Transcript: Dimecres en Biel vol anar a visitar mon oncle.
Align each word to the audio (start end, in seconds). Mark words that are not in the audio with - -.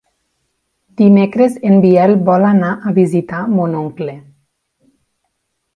Dimecres 1.01 1.59
en 1.71 1.77
Biel 1.83 2.15
vol 2.31 2.47
anar 2.53 2.73
a 2.93 2.97
visitar 3.01 3.47
mon 3.59 3.79
oncle. 3.87 4.19